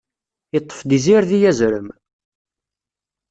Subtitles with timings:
[0.53, 1.87] Yeṭṭef-d izirdi azrem.